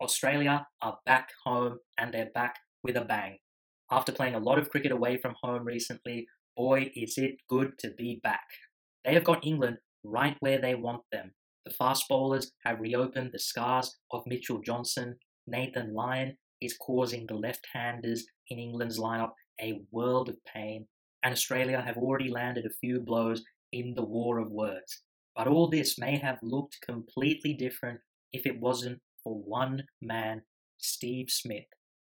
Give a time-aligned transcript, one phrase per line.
[0.00, 3.38] Australia are back home and they're back with a bang.
[3.90, 6.26] After playing a lot of cricket away from home recently,
[6.56, 8.46] boy, is it good to be back.
[9.04, 11.32] They have got England right where they want them.
[11.64, 15.16] The fast bowlers have reopened the scars of Mitchell Johnson.
[15.46, 20.86] Nathan Lyon is causing the left handers in England's lineup a world of pain,
[21.22, 23.42] and Australia have already landed a few blows
[23.72, 25.02] in the war of words.
[25.34, 28.00] But all this may have looked completely different
[28.32, 30.42] if it wasn't for one man,
[30.78, 31.64] Steve Smith.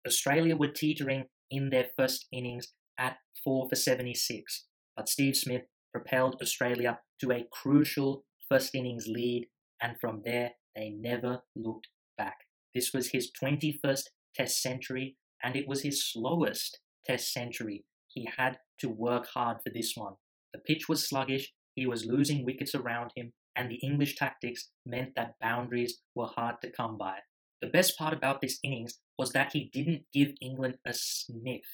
[0.06, 5.62] Australia were teetering in their first innings at 4 for 76, but Steve Smith
[5.92, 9.46] propelled Australia to a crucial first innings lead,
[9.80, 11.88] and from there they never looked
[12.18, 12.36] back.
[12.74, 14.02] This was his 21st
[14.34, 17.86] Test century, and it was his slowest Test century.
[18.08, 20.16] He had to work hard for this one.
[20.52, 25.14] The pitch was sluggish, he was losing wickets around him, and the English tactics meant
[25.16, 27.16] that boundaries were hard to come by.
[27.62, 31.64] The best part about this innings was that he didn't give England a sniff.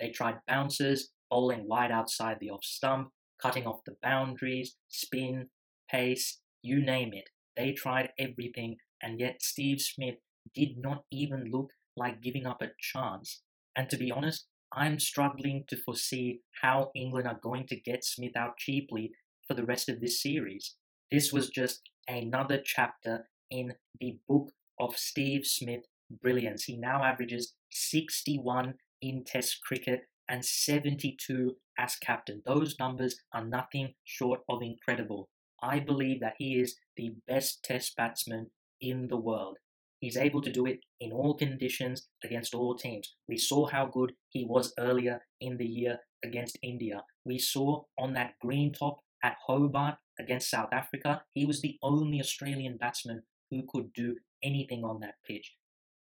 [0.00, 5.48] They tried bounces, bowling wide outside the off stump, cutting off the boundaries, spin,
[5.90, 7.28] pace, you name it.
[7.56, 10.16] They tried everything, and yet Steve Smith
[10.54, 13.42] did not even look like giving up a chance.
[13.76, 18.36] And to be honest, I'm struggling to foresee how England are going to get Smith
[18.36, 19.12] out cheaply
[19.46, 20.74] for the rest of this series.
[21.10, 26.64] This was just another chapter in the book of Steve Smith brilliance.
[26.64, 32.42] He now averages 61 in Test cricket and 72 as captain.
[32.44, 35.28] Those numbers are nothing short of incredible.
[35.62, 39.58] I believe that he is the best Test batsman in the world.
[40.00, 43.14] He's able to do it in all conditions against all teams.
[43.28, 47.02] We saw how good he was earlier in the year against India.
[47.24, 52.20] We saw on that green top at Hobart against South Africa, he was the only
[52.20, 55.54] Australian batsman who could do anything on that pitch.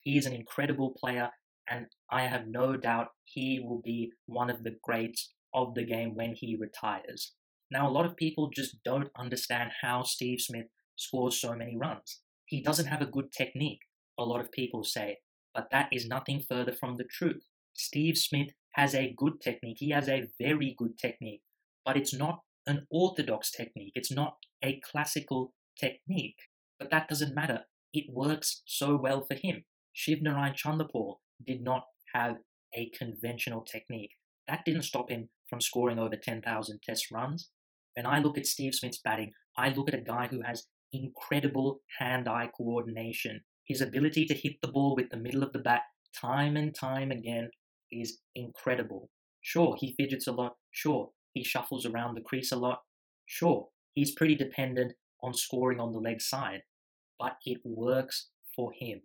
[0.02, 1.30] He is an incredible player,
[1.70, 6.16] and I have no doubt he will be one of the greats of the game
[6.16, 7.34] when he retires.
[7.70, 12.22] Now, a lot of people just don't understand how Steve Smith scores so many runs.
[12.46, 13.82] He doesn't have a good technique,
[14.20, 15.20] a lot of people say,
[15.54, 17.44] but that is nothing further from the truth.
[17.74, 21.42] Steve Smith has a good technique, he has a very good technique,
[21.86, 23.94] but it's not an orthodox technique.
[23.96, 26.38] It's not a classical technique.
[26.80, 27.62] But that doesn't matter.
[27.94, 29.64] It works so well for him.
[29.96, 31.84] Shivnarine Chanderpaul did not
[32.14, 32.38] have
[32.76, 34.12] a conventional technique.
[34.48, 37.50] That didn't stop him from scoring over 10,000 test runs.
[37.96, 41.82] When I look at Steve Smith's batting, I look at a guy who has incredible
[42.00, 43.42] hand eye coordination.
[43.68, 45.82] His ability to hit the ball with the middle of the bat
[46.20, 47.50] time and time again
[47.92, 49.10] is incredible.
[49.42, 50.56] Sure, he fidgets a lot.
[50.72, 52.82] Sure, he shuffles around the crease a lot.
[53.26, 54.94] Sure, he's pretty dependent
[55.24, 56.64] on scoring on the leg side,
[57.20, 59.02] but it works for him.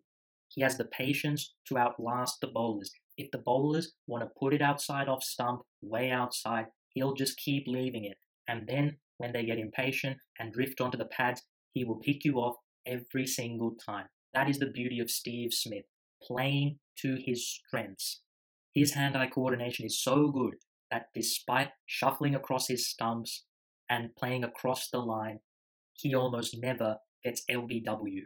[0.48, 2.90] He has the patience to outlast the bowlers.
[3.16, 7.66] If the bowlers want to put it outside off stump, way outside, he'll just keep
[7.66, 8.18] leaving it.
[8.48, 12.36] And then, when they get impatient and drift onto the pads, he will pick you
[12.36, 12.56] off
[12.86, 14.06] every single time.
[14.34, 15.84] That is the beauty of Steve Smith,
[16.22, 18.20] playing to his strengths.
[18.74, 20.54] His hand eye coordination is so good
[20.90, 23.44] that despite shuffling across his stumps
[23.88, 25.40] and playing across the line,
[25.94, 28.22] he almost never gets LBW.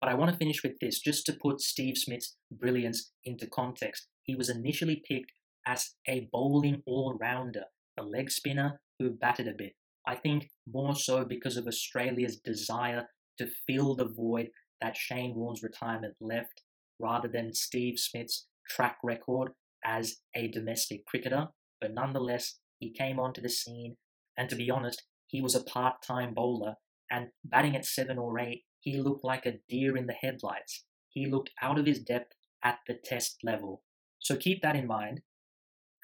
[0.00, 4.08] But I want to finish with this just to put Steve Smith's brilliance into context.
[4.22, 5.32] He was initially picked
[5.66, 7.64] as a bowling all rounder,
[7.98, 9.72] a leg spinner who batted a bit.
[10.06, 13.08] I think more so because of Australia's desire
[13.38, 14.50] to fill the void
[14.80, 16.62] that Shane Warne's retirement left,
[17.00, 19.52] rather than Steve Smith's track record
[19.84, 21.48] as a domestic cricketer
[21.80, 23.96] but nonetheless, he came onto the scene,
[24.36, 26.74] and to be honest, he was a part time bowler,
[27.10, 30.84] and batting at 7 or 8, he looked like a deer in the headlights.
[31.08, 32.32] He looked out of his depth
[32.62, 33.82] at the test level.
[34.18, 35.22] So keep that in mind,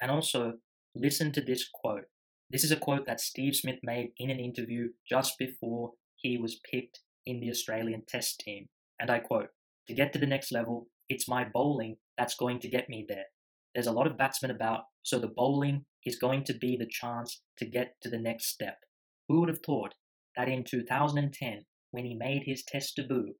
[0.01, 0.53] and also
[0.95, 2.05] listen to this quote.
[2.49, 6.59] This is a quote that Steve Smith made in an interview just before he was
[6.69, 8.67] picked in the Australian Test team.
[8.99, 9.49] And I quote,
[9.87, 13.25] To get to the next level, it's my bowling that's going to get me there.
[13.73, 17.41] There's a lot of batsmen about, so the bowling is going to be the chance
[17.57, 18.77] to get to the next step.
[19.27, 19.95] Who would have thought
[20.35, 23.35] that in 2010, when he made his test debut,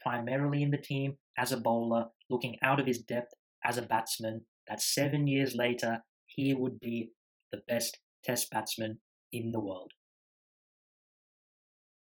[0.00, 3.32] primarily in the team as a bowler, looking out of his depth
[3.64, 7.10] as a batsman, that seven years later he would be
[7.52, 9.00] the best test batsman
[9.32, 9.92] in the world?